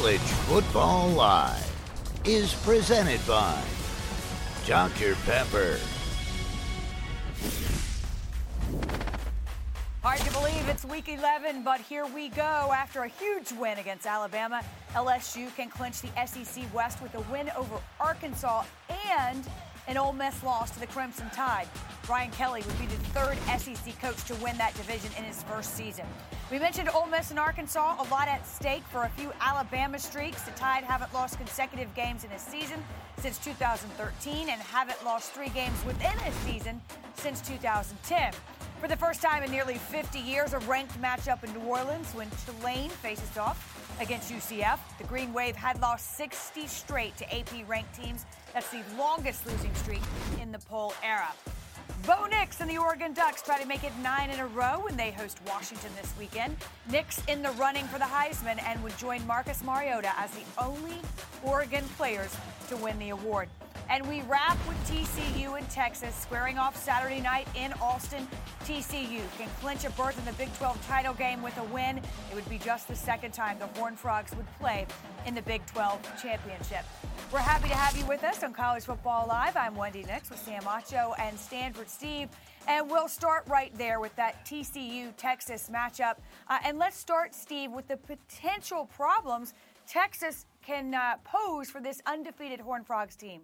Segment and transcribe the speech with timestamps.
[0.00, 3.60] College Football Live is presented by
[4.64, 5.16] Dr.
[5.26, 5.76] Pepper.
[10.00, 12.70] Hard to believe it's week 11, but here we go.
[12.72, 14.62] After a huge win against Alabama,
[14.94, 18.62] LSU can clinch the SEC West with a win over Arkansas
[19.10, 19.44] and
[19.88, 21.66] an Ole Miss loss to the Crimson Tide.
[22.06, 25.74] Brian Kelly would be the third SEC coach to win that division in his first
[25.74, 26.04] season.
[26.50, 30.42] We mentioned Ole Miss and Arkansas, a lot at stake for a few Alabama streaks.
[30.42, 32.84] The Tide haven't lost consecutive games in a season
[33.18, 36.80] since 2013 and haven't lost three games within a season
[37.14, 38.32] since 2010.
[38.80, 42.28] For the first time in nearly 50 years, a ranked matchup in New Orleans when
[42.46, 44.78] Tulane faces off against UCF.
[44.98, 48.24] The Green Wave had lost 60 straight to AP ranked teams.
[48.54, 50.02] That's the longest losing streak
[50.40, 51.28] in the poll era.
[52.06, 54.96] Bo Nix and the Oregon Ducks try to make it nine in a row when
[54.96, 56.56] they host Washington this weekend.
[56.90, 60.96] Nix in the running for the Heisman and would join Marcus Mariota as the only
[61.42, 62.34] Oregon players
[62.68, 63.48] to win the award.
[63.90, 68.28] And we wrap with TCU in Texas, squaring off Saturday night in Austin.
[68.64, 71.96] TCU can clinch a berth in the Big 12 title game with a win.
[71.96, 74.86] It would be just the second time the Horned Frogs would play
[75.24, 76.84] in the Big 12 championship.
[77.32, 79.56] We're happy to have you with us on College Football Live.
[79.56, 82.28] I'm Wendy Nix with Sam Acho and Stanford Steve.
[82.66, 86.16] And we'll start right there with that TCU Texas matchup.
[86.48, 89.54] Uh, and let's start, Steve, with the potential problems
[89.86, 93.40] Texas can uh, pose for this undefeated Horned Frogs team.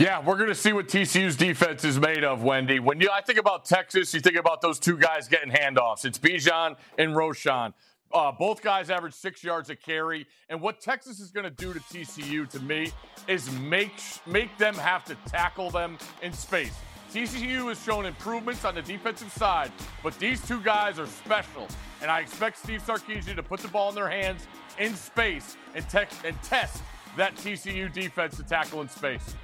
[0.00, 2.80] Yeah, we're going to see what TCU's defense is made of, Wendy.
[2.80, 6.06] When you, I think about Texas, you think about those two guys getting handoffs.
[6.06, 7.74] It's Bijan and Roschon.
[8.10, 10.26] Uh, both guys average six yards a carry.
[10.48, 12.92] And what Texas is going to do to TCU, to me,
[13.28, 13.92] is make
[14.26, 16.72] make them have to tackle them in space.
[17.12, 19.70] TCU has shown improvements on the defensive side,
[20.02, 21.68] but these two guys are special.
[22.00, 24.46] And I expect Steve Sarkisian to put the ball in their hands
[24.78, 26.82] in space and, te- and test
[27.18, 29.34] that TCU defense to tackle in space.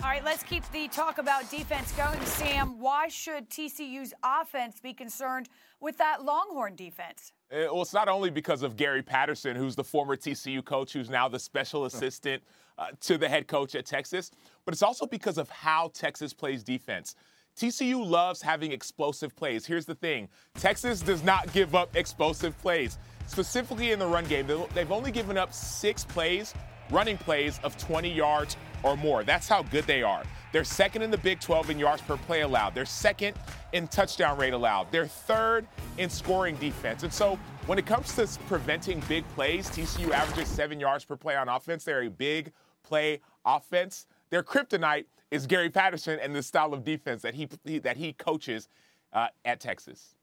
[0.00, 2.20] All right, let's keep the talk about defense going.
[2.24, 5.48] Sam, why should TCU's offense be concerned
[5.80, 7.32] with that Longhorn defense?
[7.52, 11.10] Uh, well, it's not only because of Gary Patterson, who's the former TCU coach, who's
[11.10, 12.44] now the special assistant
[12.78, 14.30] uh, to the head coach at Texas,
[14.64, 17.16] but it's also because of how Texas plays defense.
[17.56, 19.66] TCU loves having explosive plays.
[19.66, 22.98] Here's the thing Texas does not give up explosive plays.
[23.26, 26.54] Specifically in the run game, they've only given up six plays
[26.90, 29.24] running plays of 20 yards or more.
[29.24, 30.22] That's how good they are.
[30.52, 32.74] They're second in the Big 12 in yards per play allowed.
[32.74, 33.36] They're second
[33.72, 34.90] in touchdown rate allowed.
[34.90, 35.66] They're third
[35.98, 37.02] in scoring defense.
[37.02, 41.36] And so when it comes to preventing big plays, TCU averages seven yards per play
[41.36, 41.84] on offense.
[41.84, 42.52] They're a big
[42.82, 44.06] play offense.
[44.30, 47.46] Their kryptonite is Gary Patterson and the style of defense that he,
[47.80, 48.68] that he coaches
[49.12, 50.14] uh, at Texas.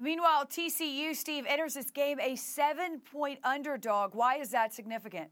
[0.00, 4.14] Meanwhile, TCU, Steve, enters this game a seven point underdog.
[4.14, 5.30] Why is that significant?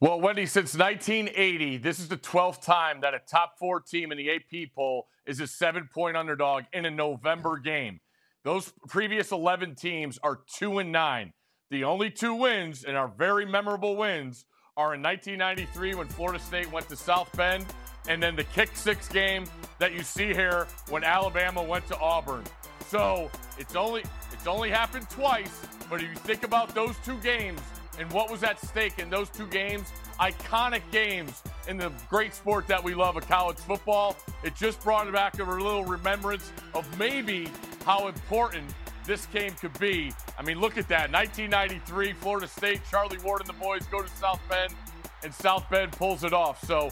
[0.00, 4.18] Well, Wendy, since 1980, this is the 12th time that a top four team in
[4.18, 8.00] the AP poll is a seven point underdog in a November game.
[8.44, 11.32] Those previous 11 teams are two and nine.
[11.70, 14.44] The only two wins, and are very memorable wins,
[14.76, 17.66] are in 1993 when Florida State went to South Bend,
[18.08, 19.44] and then the kick six game
[19.78, 22.44] that you see here when Alabama went to Auburn.
[22.88, 25.60] So it's only it's only happened twice,
[25.90, 27.60] but if you think about those two games,
[27.98, 29.92] and what was at stake in those two games.
[30.20, 34.16] Iconic games in the great sport that we love of college football.
[34.44, 37.48] It just brought back a little remembrance of maybe
[37.84, 38.64] how important
[39.06, 40.12] this game could be.
[40.38, 41.12] I mean, look at that.
[41.12, 44.74] 1993, Florida State, Charlie Ward and the boys go to South Bend,
[45.22, 46.64] and South Bend pulls it off.
[46.64, 46.90] So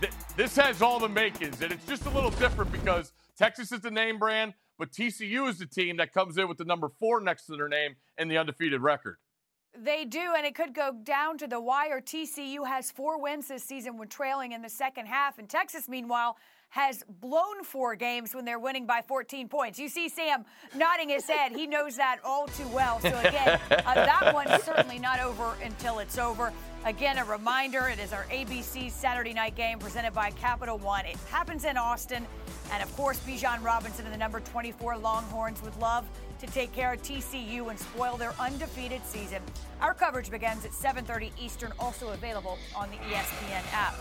[0.00, 3.80] th- this has all the makings, and it's just a little different because Texas is
[3.80, 7.20] the name brand, but TCU is the team that comes in with the number four
[7.20, 9.16] next to their name and the undefeated record.
[9.82, 12.00] They do, and it could go down to the wire.
[12.00, 16.36] TCU has four wins this season when trailing in the second half, and Texas, meanwhile,
[16.70, 19.78] has blown four games when they're winning by 14 points.
[19.78, 21.52] You see Sam nodding his head.
[21.52, 23.00] He knows that all too well.
[23.00, 26.52] So, again, uh, that one's certainly not over until it's over.
[26.84, 31.06] Again, a reminder it is our ABC Saturday night game presented by Capital One.
[31.06, 32.26] It happens in Austin.
[32.72, 36.04] And of course, Bijan Robinson and the number 24 Longhorns would love
[36.40, 39.40] to take care of TCU and spoil their undefeated season.
[39.80, 43.94] Our coverage begins at 7:30 Eastern, also available on the ESPN app.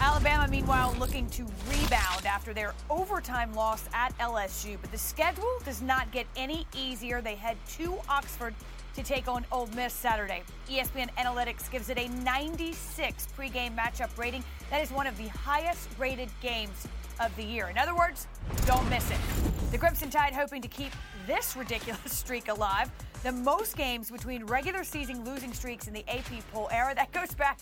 [0.00, 5.82] Alabama, meanwhile, looking to rebound after their overtime loss at LSU, but the schedule does
[5.82, 7.20] not get any easier.
[7.20, 8.54] They head to Oxford
[8.94, 10.42] to take on Ole Miss Saturday.
[10.68, 14.44] ESPN Analytics gives it a 96 pregame matchup rating.
[14.70, 16.86] That is one of the highest rated games
[17.20, 17.68] of the year.
[17.68, 18.26] In other words,
[18.66, 19.18] don't miss it.
[19.70, 20.92] The Crimson Tide hoping to keep
[21.26, 22.90] this ridiculous streak alive.
[23.22, 27.34] The most games between regular season losing streaks in the AP poll era that goes
[27.34, 27.58] back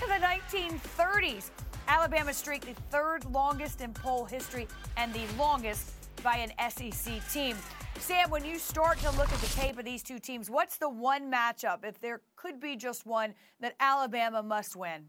[0.00, 1.50] to the 1930s.
[1.88, 4.66] Alabama's streak, the third longest in poll history
[4.96, 5.92] and the longest
[6.22, 7.56] by an SEC team.
[7.98, 10.88] Sam, when you start to look at the tape of these two teams, what's the
[10.88, 15.06] one matchup, if there could be just one, that Alabama must win?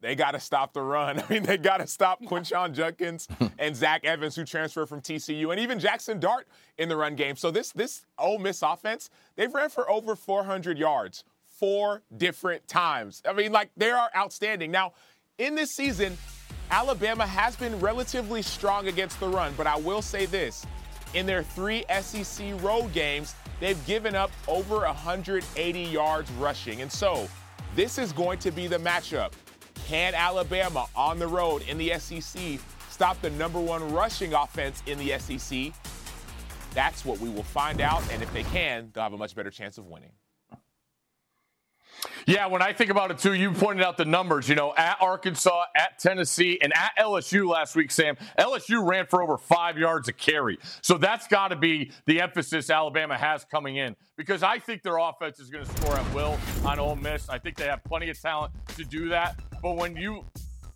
[0.00, 1.20] They got to stop the run.
[1.28, 3.28] I mean, they got to stop Quinshon Judkins
[3.58, 6.46] and Zach Evans, who transferred from TCU, and even Jaxson Dart
[6.78, 7.36] in the run game.
[7.36, 11.24] So this this Ole Miss offense, they've ran for over 400 yards
[11.60, 13.22] four different times.
[13.28, 14.70] I mean, like they are outstanding.
[14.70, 14.94] Now,
[15.40, 16.16] in this season,
[16.70, 20.64] Alabama has been relatively strong against the run, but I will say this:
[21.14, 26.82] in their three SEC road games, they've given up over 180 yards rushing.
[26.82, 27.26] And so,
[27.74, 29.32] this is going to be the matchup.
[29.86, 32.60] Can Alabama on the road in the SEC
[32.90, 35.72] stop the number one rushing offense in the SEC?
[36.74, 38.02] That's what we will find out.
[38.12, 40.12] And if they can, they'll have a much better chance of winning.
[42.26, 44.48] Yeah, when I think about it too, you pointed out the numbers.
[44.48, 49.22] You know, at Arkansas, at Tennessee, and at LSU last week, Sam, LSU ran for
[49.22, 50.58] over five yards a carry.
[50.82, 54.98] So that's got to be the emphasis Alabama has coming in because I think their
[54.98, 57.28] offense is going to score at will on Ole Miss.
[57.28, 59.40] I think they have plenty of talent to do that.
[59.62, 60.24] But when you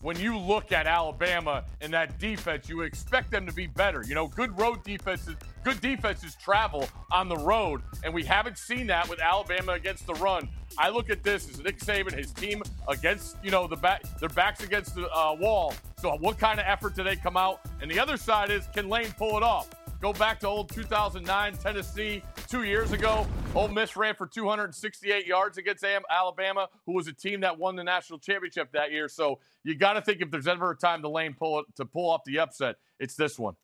[0.05, 4.05] when you look at Alabama and that defense, you expect them to be better.
[4.07, 8.87] You know, good road defenses, good defenses travel on the road, and we haven't seen
[8.89, 10.47] that with Alabama against the run.
[10.77, 14.29] I look at this as Nick Saban, his team against, you know, the back, their
[14.29, 15.73] backs against the uh, wall.
[15.99, 17.63] So, what kind of effort do they come out?
[17.81, 19.71] And the other side is, can Lane pull it off?
[20.03, 23.27] Go back to old 2009 Tennessee two years ago.
[23.55, 27.85] Ole Miss ran for 268 yards against Alabama, who was a team that won the
[27.85, 29.09] national championship that year.
[29.09, 32.11] So you got to think if there's ever a time to Lane pull to pull
[32.11, 33.55] off the upset, it's this one.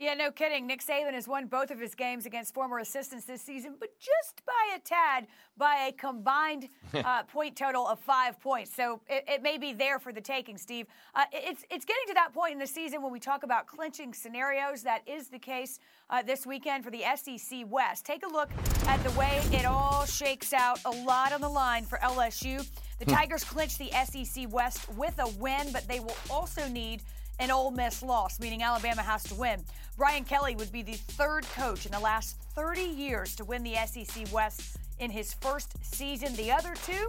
[0.00, 0.68] Yeah, no kidding.
[0.68, 4.46] Nick Saban has won both of his games against former assistants this season, but just
[4.46, 8.72] by a tad, by a combined uh, point total of five points.
[8.72, 10.86] So it, it, may be there for the taking, Steve.
[11.16, 14.14] Uh, it's it's getting to that point in the season when we talk about clinching
[14.14, 14.84] scenarios.
[14.84, 15.80] That is the case
[16.10, 18.04] uh, this weekend for the SEC West.
[18.04, 18.50] Take a look
[18.86, 20.78] at the way it all shakes out.
[20.84, 22.64] A lot on the line for LSU.
[23.00, 23.14] The hmm.
[23.14, 27.02] Tigers clinch the SEC West with a win, but they will also need
[27.38, 29.62] an Ole Miss loss, meaning Alabama has to win.
[29.96, 33.74] Brian Kelly would be the third coach in the last 30 years to win the
[33.86, 36.34] SEC West in his first season.
[36.36, 37.08] The other two,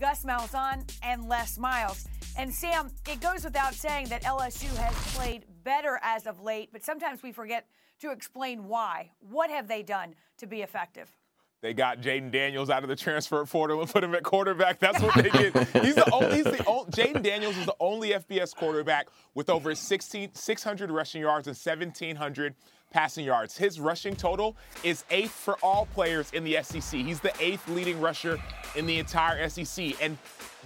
[0.00, 2.06] Gus Malzahn and Les Miles.
[2.36, 6.84] And Sam, it goes without saying that LSU has played better as of late, but
[6.84, 7.66] sometimes we forget
[8.00, 9.10] to explain why.
[9.18, 11.17] What have they done to be effective?
[11.60, 14.78] They got Jayden Daniels out of the transfer portal and put him at quarterback.
[14.78, 15.54] That's what they did.
[15.82, 20.90] He's the only, only, Jayden Daniels is the only FBS quarterback with over 16, 600
[20.90, 22.54] rushing yards and 1,700
[22.90, 23.56] passing yards.
[23.56, 27.00] His rushing total is eighth for all players in the SEC.
[27.00, 28.40] He's the eighth leading rusher
[28.76, 29.94] in the entire SEC.
[30.02, 30.16] And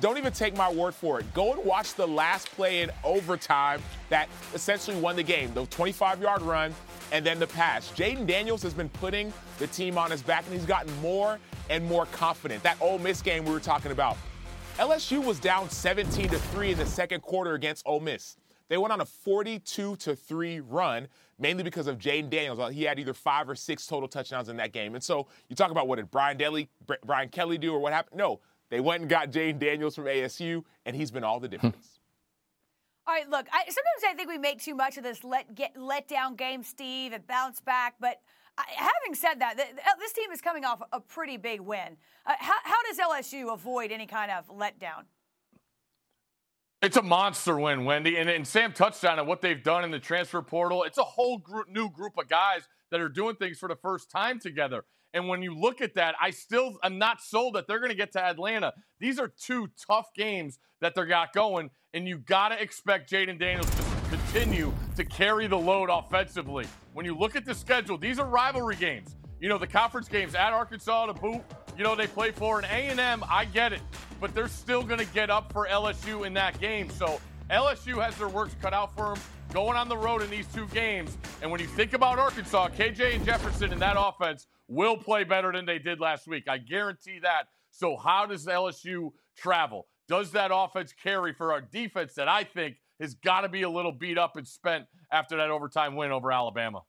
[0.01, 1.35] don't even take my word for it.
[1.35, 6.21] Go and watch the last play in overtime that essentially won the game, the 25
[6.21, 6.75] yard run
[7.13, 7.91] and then the pass.
[7.93, 11.39] Jayden Daniels has been putting the team on his back, and he's gotten more
[11.71, 12.63] and more confident.
[12.63, 14.17] That Ole Miss game we were talking about.
[14.79, 18.39] LSU was down 17 to 3 in the second quarter against Ole Miss.
[18.73, 21.07] They went on a 42 to 3 run,
[21.39, 22.73] mainly because of Jayden Daniels.
[22.73, 24.95] He had either five or six total touchdowns in that game.
[24.95, 26.71] And so you talk about what did Brian Daly,
[27.05, 28.17] Brian Kelly do or what happened?
[28.17, 32.01] No, they went and got Jayden Daniels from ASU, and he's been all the difference.
[33.07, 35.77] All right, look, I, sometimes I think we make too much of this let get
[35.77, 37.97] let down game, Steve, and bounce back.
[38.01, 38.21] But
[38.57, 41.99] I, having said that, th- this team is coming off a pretty big win.
[42.25, 45.05] Uh, how, how does LSU avoid any kind of letdown?
[46.83, 48.17] It's a monster win, Wendy.
[48.17, 50.83] And, and Sam touched on it, what they've done in the transfer portal.
[50.83, 54.11] It's a whole group, new group of guys that are doing things for the first
[54.11, 54.85] time together.
[55.15, 57.97] And when you look at that, I still am not sold that they're going to
[57.97, 58.73] get to Atlanta.
[58.99, 63.39] These are two tough games that they're got going, and you got to expect Jayden
[63.39, 66.67] Daniels to continue to carry the load offensively.
[66.95, 69.15] When you look at the schedule, these are rivalry games.
[69.39, 71.43] You know, the conference games at Arkansas to boot,
[71.77, 73.81] you know, they play for an A&M, I get it.
[74.21, 76.91] but they're still going to get up for LSU in that game.
[76.91, 80.47] So LSU has their works cut out for them going on the road in these
[80.47, 81.17] two games.
[81.43, 85.53] And when you think about Arkansas, KJ and Jefferson in that offense will play better
[85.53, 86.45] than they did last week.
[86.49, 87.45] I guarantee that.
[87.71, 89.87] So, how does LSU travel?
[90.09, 93.71] Does that offense carry for our defense that I think has got to be a
[93.71, 96.83] little beat up and spent after that overtime win over Alabama?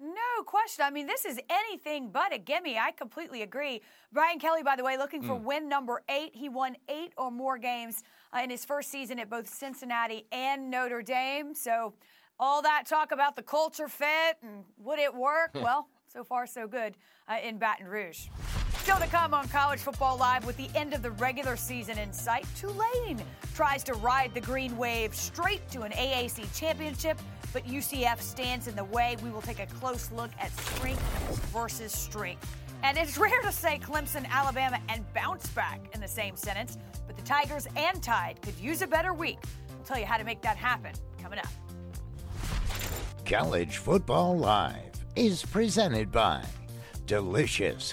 [0.00, 0.84] No question.
[0.84, 2.78] I mean, this is anything but a gimme.
[2.78, 3.82] I completely agree.
[4.12, 5.42] Brian Kelly, by the way, looking for mm.
[5.42, 6.30] win number eight.
[6.34, 10.70] He won eight or more games uh, in his first season at both Cincinnati and
[10.70, 11.54] Notre Dame.
[11.54, 11.94] So,
[12.40, 15.50] all that talk about the culture fit and would it work?
[15.54, 16.96] well, so far, so good
[17.28, 18.28] uh, in Baton Rouge.
[18.88, 22.10] Still to come on College Football Live with the end of the regular season in
[22.10, 23.22] sight, Tulane
[23.54, 27.18] tries to ride the green wave straight to an AAC championship
[27.52, 29.18] but UCF stands in the way.
[29.22, 31.02] We will take a close look at strength
[31.52, 32.50] versus strength.
[32.82, 37.14] And it's rare to say Clemson, Alabama, and bounce back in the same sentence, but
[37.14, 39.40] the Tigers and Tide could use a better week.
[39.68, 40.92] We'll tell you how to make that happen
[41.22, 41.48] coming up.
[43.26, 46.42] College Football Live is presented by
[47.04, 47.92] Delicious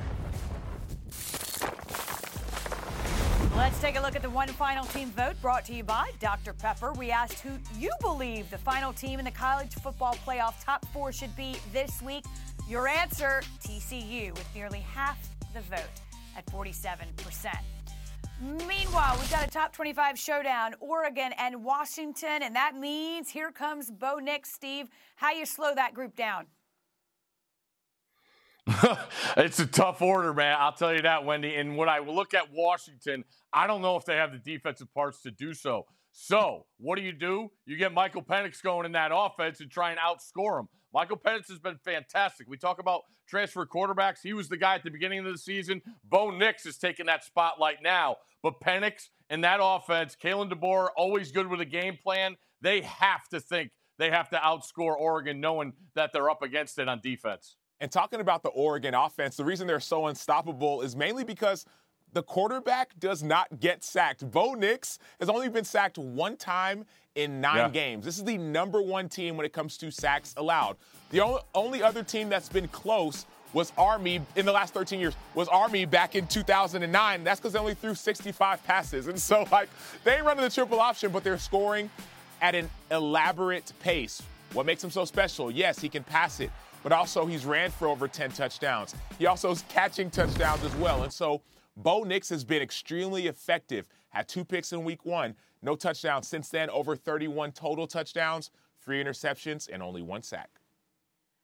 [3.61, 6.51] Let's take a look at the one final team vote brought to you by Dr.
[6.51, 6.93] Pepper.
[6.93, 11.11] We asked who you believe the final team in the college football playoff top four
[11.11, 12.25] should be this week.
[12.67, 15.19] Your answer TCU, with nearly half
[15.53, 16.01] the vote
[16.35, 17.53] at 47%.
[18.67, 23.91] Meanwhile, we've got a top 25 showdown, Oregon and Washington, and that means here comes
[23.91, 24.51] Bo Nix.
[24.51, 24.87] Steve,
[25.17, 26.47] how you slow that group down?
[29.37, 30.55] it's a tough order, man.
[30.59, 31.55] I'll tell you that, Wendy.
[31.55, 35.21] And when I look at Washington, I don't know if they have the defensive parts
[35.23, 35.85] to do so.
[36.11, 37.49] So, what do you do?
[37.65, 40.67] You get Michael Penix going in that offense and try and outscore him.
[40.93, 42.47] Michael Penix has been fantastic.
[42.49, 44.17] We talk about transfer quarterbacks.
[44.21, 45.81] He was the guy at the beginning of the season.
[46.03, 48.17] Bo Nix is taking that spotlight now.
[48.43, 52.35] But Penix and that offense, Kalen DeBoer, always good with a game plan.
[52.61, 56.89] They have to think they have to outscore Oregon, knowing that they're up against it
[56.89, 57.55] on defense.
[57.81, 61.65] And talking about the Oregon offense, the reason they're so unstoppable is mainly because
[62.13, 64.29] the quarterback does not get sacked.
[64.29, 66.85] Bo Nix has only been sacked one time
[67.15, 67.69] in nine yeah.
[67.69, 68.05] games.
[68.05, 70.77] This is the number one team when it comes to sacks allowed.
[71.09, 71.21] The
[71.55, 75.85] only, other team that's been close was Army in the last 13 years was Army
[75.85, 77.23] back in 2009.
[77.23, 79.69] That's because they only threw 65 passes, and so like
[80.03, 81.89] they ain't running the triple option, but they're scoring
[82.41, 84.21] at an elaborate pace.
[84.53, 85.49] What makes him so special?
[85.49, 86.51] Yes, he can pass it,
[86.83, 88.95] but also he's ran for over 10 touchdowns.
[89.19, 91.41] He also is catching touchdowns as well, and so
[91.77, 93.87] Bo Nix has been extremely effective.
[94.09, 96.69] Had two picks in week one, no touchdowns since then.
[96.69, 100.49] Over 31 total touchdowns, three interceptions, and only one sack.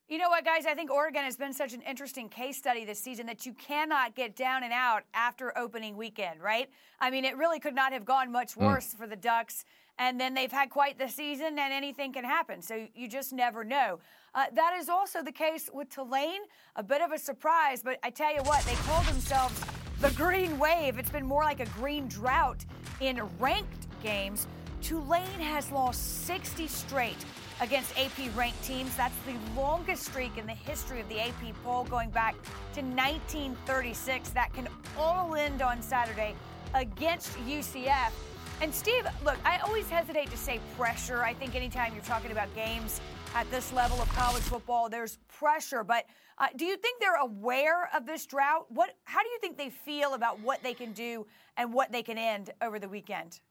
[0.10, 0.66] You know what, guys?
[0.66, 4.16] I think Oregon has been such an interesting case study this season that you cannot
[4.16, 6.70] get down and out after opening weekend, right?
[7.02, 8.66] I mean, it really could not have gone much hmm.
[8.66, 8.98] worse mm.
[8.98, 9.66] for the Ducks.
[10.00, 12.62] And then they've had quite the season, and anything can happen.
[12.62, 14.00] So you just never know.
[14.36, 16.42] Uh, that is also the case with Tulane.
[16.76, 19.60] A bit of a surprise, but I tell you what, they call themselves
[20.00, 21.00] the Green Wave.
[21.00, 22.64] It's been more like a green drought
[23.00, 24.48] in ranked games.
[24.82, 27.26] Tulane has lost 60 straight
[27.62, 28.96] against AP ranked teams.
[28.96, 32.36] That's the longest streak in the history of the AP poll going back
[32.74, 34.30] to 1936.
[34.30, 36.36] That can all end on Saturday
[36.74, 38.12] against UCF.
[38.60, 41.24] And Steve, look, I always hesitate to say pressure.
[41.24, 43.00] I think anytime you're talking about games
[43.36, 45.84] at this level of college football, there's pressure.
[45.84, 46.06] But
[46.40, 48.66] uh, do you think they're aware of this drought?
[48.70, 48.96] What?
[49.04, 52.18] How do you think they feel about what they can do and what they can
[52.18, 53.42] end over the weekend?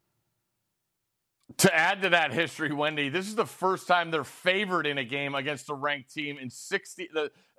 [1.59, 5.05] To add to that history, Wendy, this is the first time they're favored in a
[5.05, 7.09] game against a ranked team in 60,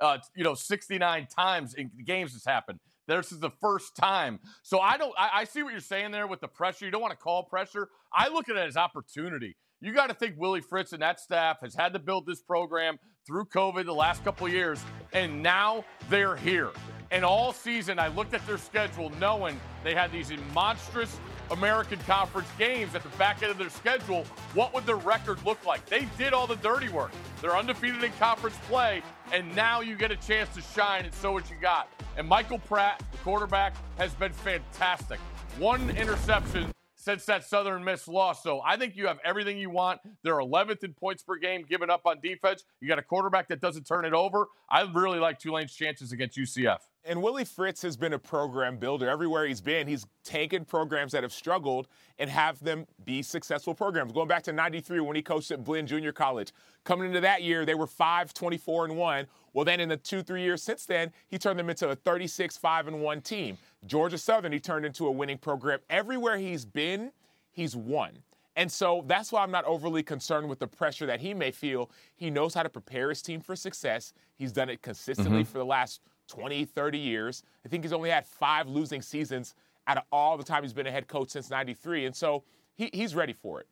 [0.01, 2.79] uh, you know, 69 times in games has happened.
[3.07, 4.39] This is the first time.
[4.63, 5.13] So I don't.
[5.17, 6.85] I, I see what you're saying there with the pressure.
[6.85, 7.89] You don't want to call pressure.
[8.13, 9.55] I look at it as opportunity.
[9.79, 12.97] You got to think Willie Fritz and that staff has had to build this program
[13.27, 14.83] through COVID the last couple years,
[15.13, 16.71] and now they're here.
[17.11, 21.19] And all season, I looked at their schedule knowing they had these monstrous
[21.51, 24.25] American Conference games at the back end of their schedule.
[24.53, 25.85] What would their record look like?
[25.85, 27.11] They did all the dirty work.
[27.41, 31.31] They're undefeated in conference play, and now you get a chance to shine, and show
[31.31, 31.89] what you got.
[32.17, 35.19] And Michael Pratt, the quarterback, has been fantastic.
[35.59, 38.43] One interception since that Southern Miss loss.
[38.43, 40.01] So I think you have everything you want.
[40.23, 42.65] They're 11th in points per game given up on defense.
[42.81, 44.47] You got a quarterback that doesn't turn it over.
[44.69, 46.79] I really like Tulane's chances against UCF.
[47.07, 49.09] And Willie Fritz has been a program builder.
[49.09, 51.87] Everywhere he's been, he's taken programs that have struggled
[52.19, 54.11] and have them be successful programs.
[54.11, 56.51] Going back to 93 when he coached at Blinn Junior College.
[56.83, 59.27] Coming into that year, they were 5, 24, and 1.
[59.53, 62.57] Well, then in the two, three years since then, he turned them into a 36,
[62.57, 63.57] 5, and 1 team.
[63.85, 65.79] Georgia Southern, he turned into a winning program.
[65.89, 67.11] Everywhere he's been,
[67.51, 68.11] he's won.
[68.57, 71.89] And so that's why I'm not overly concerned with the pressure that he may feel.
[72.15, 74.13] He knows how to prepare his team for success.
[74.35, 75.51] He's done it consistently mm-hmm.
[75.51, 77.43] for the last 20, 30 years.
[77.65, 79.55] I think he's only had five losing seasons
[79.87, 82.05] out of all the time he's been a head coach since 93.
[82.05, 82.43] And so
[82.75, 83.67] he, he's ready for it.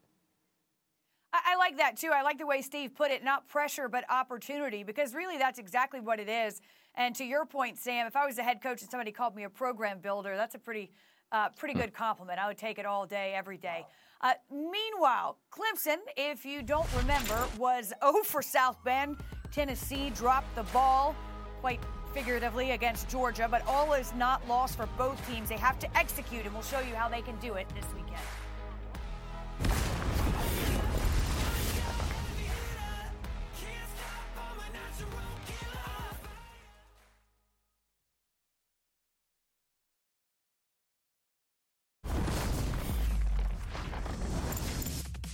[1.33, 2.12] I like that too.
[2.13, 6.00] I like the way Steve put it not pressure, but opportunity, because really that's exactly
[6.00, 6.62] what it is.
[6.95, 9.43] And to your point, Sam, if I was a head coach and somebody called me
[9.43, 10.91] a program builder, that's a pretty,
[11.31, 11.81] uh, pretty hmm.
[11.81, 12.39] good compliment.
[12.39, 13.85] I would take it all day, every day.
[14.21, 19.17] Uh, meanwhile, Clemson, if you don't remember, was 0 for South Bend.
[19.51, 21.15] Tennessee dropped the ball
[21.62, 21.79] quite
[22.15, 25.50] figuratively against Georgia, but all is not lost for both teams.
[25.50, 28.15] They have to execute, and we'll show you how they can do it this weekend.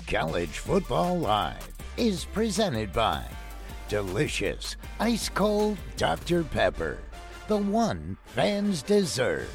[0.07, 3.23] College Football Live is presented by
[3.91, 6.45] Delicious Ice Cold Dr.
[6.45, 6.97] Pepper,
[7.49, 9.51] the one fans deserve.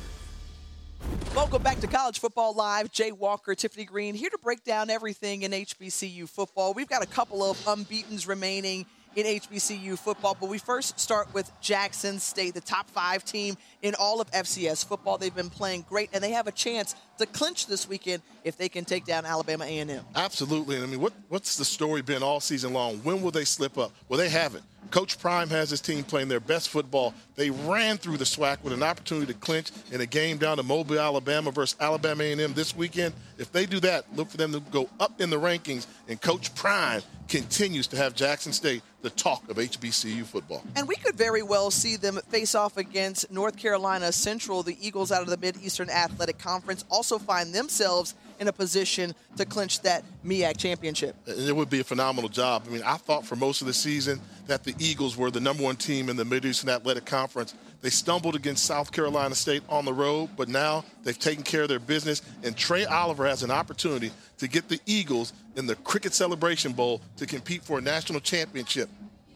[1.34, 2.92] Welcome back to College Football Live.
[2.92, 6.74] Jay Walker, Tiffany Greene, here to break down everything in HBCU football.
[6.74, 10.36] We've got a couple of unbeatens remaining in HBCU football.
[10.38, 14.84] But we first start with Jackson State, the top five team in all of FCS
[14.84, 15.16] football.
[15.16, 18.68] They've been playing great, and they have a chance to clinch this weekend if they
[18.68, 20.04] can take down Alabama A&M.
[20.14, 20.76] Absolutely.
[20.76, 22.98] And I mean, what, what's the story been all season long?
[22.98, 23.92] When will they slip up?
[24.08, 24.64] Well, they haven't.
[24.90, 27.14] Coach Prime has his team playing their best football.
[27.34, 30.62] They ran through the SWAC with an opportunity to clinch in a game down to
[30.62, 33.14] Mobile, Alabama versus Alabama A&M this weekend.
[33.38, 35.86] If they do that, look for them to go up in the rankings.
[36.08, 40.64] And Coach Prime continues to have Jackson State the talk of HBCU football.
[40.74, 45.12] And we could very well see them face off against North Carolina Central, the Eagles
[45.12, 50.04] out of the Mid-Eastern Athletic Conference, also find themselves in a position to clinch that
[50.24, 51.16] MEAC championship.
[51.26, 52.64] It would be a phenomenal job.
[52.66, 55.62] I mean, I thought for most of the season that the Eagles were the number
[55.62, 57.54] one team in the Mid-Eastern Athletic Conference.
[57.80, 61.68] They stumbled against South Carolina State on the road, but now they've taken care of
[61.68, 66.12] their business, and Trei Oliver has an opportunity to get the Eagles in the Cricket
[66.12, 68.88] Celebration Bowl to compete for a national championship.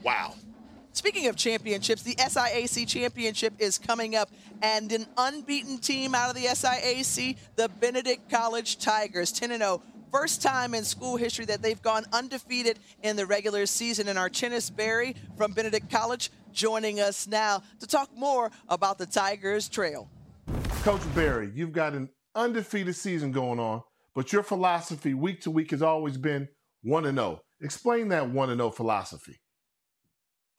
[0.03, 0.35] Wow.
[0.93, 4.29] Speaking of championships, the SIAC championship is coming up,
[4.61, 9.83] and an unbeaten team out of the SIAC, the Benedict College Tigers, 10 0.
[10.13, 14.09] First time in school history that they've gone undefeated in the regular season.
[14.09, 19.69] And Archinnis Berry from Benedict College joining us now to talk more about the Tigers
[19.69, 20.11] Trail.
[20.83, 23.83] Coach Berry, you've got an undefeated season going on,
[24.17, 26.49] but your philosophy week to week has always been
[26.83, 27.41] 1 0.
[27.61, 29.39] Explain that 1 0 philosophy.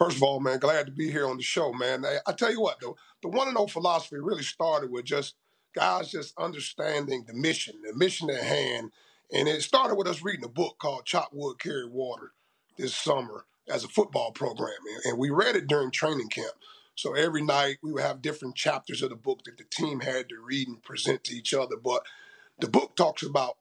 [0.01, 2.03] First of all, man, glad to be here on the show, man.
[2.05, 5.35] I, I tell you what, though, the one and zero philosophy really started with just
[5.75, 8.93] guys just understanding the mission, the mission at hand,
[9.31, 12.33] and it started with us reading a book called "Chop Wood, Carry Water"
[12.79, 14.73] this summer as a football program,
[15.05, 16.55] and we read it during training camp.
[16.95, 20.29] So every night we would have different chapters of the book that the team had
[20.29, 21.75] to read and present to each other.
[21.77, 22.07] But
[22.59, 23.57] the book talks about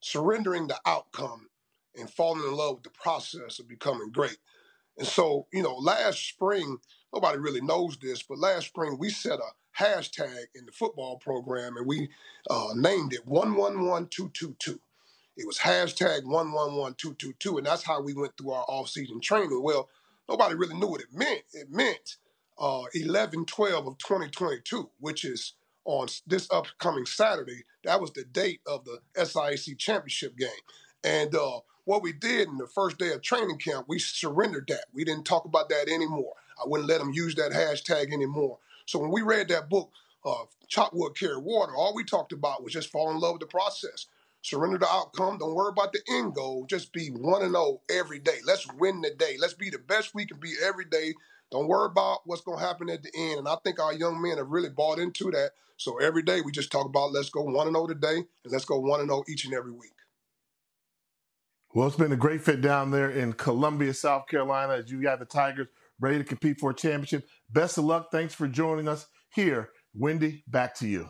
[0.00, 1.50] surrendering the outcome
[1.94, 4.38] and falling in love with the process of becoming great.
[4.98, 6.78] And so, you know, last spring,
[7.12, 11.76] nobody really knows this, but last spring we set a hashtag in the football program
[11.76, 12.08] and we
[12.48, 14.80] uh, named it 111222.
[15.36, 19.62] It was hashtag 111222, and that's how we went through our off-season training.
[19.62, 19.88] Well,
[20.28, 21.42] nobody really knew what it meant.
[21.52, 22.18] It meant
[22.56, 25.54] uh, 11 12 of 2022, which is
[25.84, 27.64] on this upcoming Saturday.
[27.82, 30.48] That was the date of the SIAC championship game.
[31.02, 34.86] And uh, what we did in the first day of training camp, we surrendered that.
[34.92, 36.32] We didn't talk about that anymore.
[36.58, 38.58] I wouldn't let them use that hashtag anymore.
[38.86, 39.90] So when we read that book,
[40.68, 43.46] Chop Wood, Carry Water, all we talked about was just fall in love with the
[43.46, 44.06] process.
[44.42, 45.38] Surrender the outcome.
[45.38, 46.66] Don't worry about the end goal.
[46.68, 48.38] Just be 1 and 0 every day.
[48.46, 49.36] Let's win the day.
[49.38, 51.14] Let's be the best we can be every day.
[51.50, 53.38] Don't worry about what's going to happen at the end.
[53.38, 55.52] And I think our young men have really bought into that.
[55.76, 58.64] So every day we just talk about let's go 1 and 0 today and let's
[58.64, 59.92] go 1 and 0 each and every week.
[61.74, 65.18] Well, it's been a great fit down there in Columbia, South Carolina, as you got
[65.18, 65.66] the Tigers
[65.98, 67.26] ready to compete for a championship.
[67.50, 68.12] Best of luck.
[68.12, 69.70] Thanks for joining us here.
[69.92, 71.08] Wendy, back to you.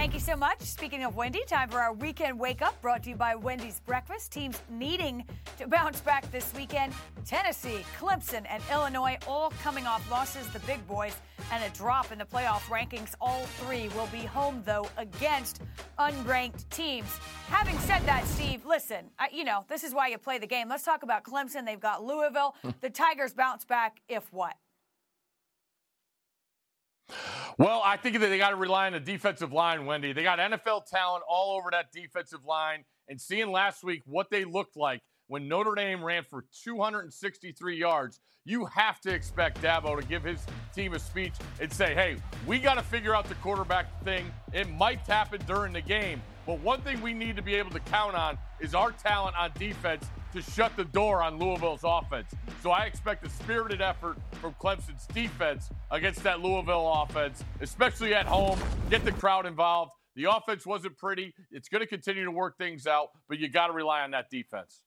[0.00, 0.62] Thank you so much.
[0.62, 4.32] Speaking of Wendy, time for our weekend wake up brought to you by Wendy's Breakfast.
[4.32, 5.26] Teams needing
[5.58, 6.94] to bounce back this weekend
[7.26, 11.14] Tennessee, Clemson, and Illinois all coming off losses, the big boys,
[11.52, 13.14] and a drop in the playoff rankings.
[13.20, 15.60] All three will be home, though, against
[15.98, 17.18] unranked teams.
[17.48, 20.70] Having said that, Steve, listen, I, you know, this is why you play the game.
[20.70, 21.66] Let's talk about Clemson.
[21.66, 22.54] They've got Louisville.
[22.80, 24.54] the Tigers bounce back if what?
[27.58, 30.12] Well, I think that they got to rely on the defensive line, Wendy.
[30.12, 32.84] They got NFL talent all over that defensive line.
[33.08, 38.18] And seeing last week what they looked like when Notre Dame ran for 263 yards,
[38.44, 40.40] you have to expect Dabo to give his
[40.74, 44.32] team a speech and say, hey, we got to figure out the quarterback thing.
[44.52, 46.20] It might happen during the game.
[46.46, 49.52] But one thing we need to be able to count on is our talent on
[49.56, 52.32] defense to shut the door on Louisville's offense.
[52.62, 58.26] So I expect a spirited effort from Clemson's defense against that Louisville offense, especially at
[58.26, 58.58] home.
[58.90, 59.92] Get the crowd involved.
[60.16, 61.34] The offense wasn't pretty.
[61.50, 64.30] It's going to continue to work things out, but you got to rely on that
[64.30, 64.82] defense.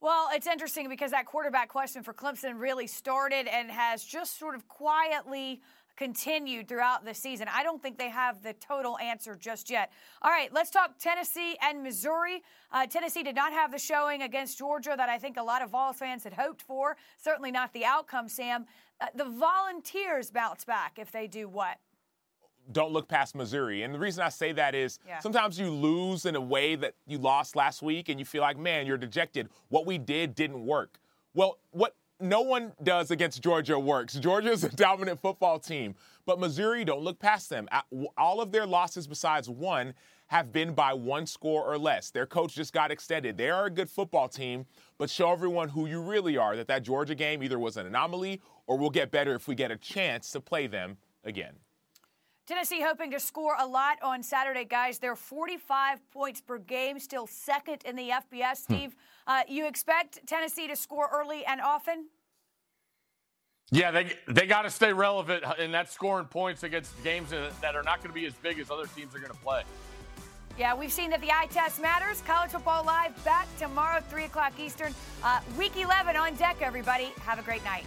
[0.00, 4.56] Well, it's interesting because that quarterback question for Clemson really started and has just sort
[4.56, 5.62] of quietly
[5.96, 7.48] continued throughout the season.
[7.52, 9.90] I don't think they have the total answer just yet.
[10.22, 12.42] All right, let's talk Tennessee and Missouri.
[12.70, 15.70] Uh, Tennessee did not have the showing against Georgia that I think a lot of
[15.70, 16.96] Vols fans had hoped for.
[17.18, 18.66] Certainly not the outcome, Sam.
[19.00, 21.78] Uh, the Volunteers bounce back if they do what?
[22.70, 23.82] don't look past Missouri.
[23.82, 25.18] And the reason I say that is Yeah.
[25.18, 28.56] sometimes you lose in a way that you lost last week and you feel like,
[28.56, 29.48] man, you're dejected.
[29.68, 31.00] What we did didn't work.
[31.34, 34.14] Well, what no one does against Georgia works.
[34.14, 37.68] Georgia's a dominant football team, but Missouri don't look past them.
[38.16, 39.94] All of their losses besides one
[40.28, 42.10] have been by one score or less.
[42.10, 43.36] Their coach just got extended.
[43.36, 44.64] They are a good football team,
[44.96, 46.56] but show everyone who you really are.
[46.56, 49.70] That that Georgia game either was an anomaly or will get better if we get
[49.70, 51.52] a chance to play them again.
[52.46, 54.98] Tennessee hoping to score a lot on Saturday, guys.
[54.98, 58.56] They're 45 points per game, still second in the FBS.
[58.56, 62.08] Steve, uh, you expect Tennessee to score early and often?
[63.70, 67.74] Yeah, they they got to stay relevant in that scoring points against games that that
[67.74, 69.62] are not going to be as big as other teams are going to play.
[70.58, 72.20] Yeah, we've seen that the eye test matters.
[72.26, 74.94] College Football Live back tomorrow, 3 o'clock Eastern.
[75.24, 77.12] Uh, week 11 on deck, everybody.
[77.24, 77.86] Have a great night.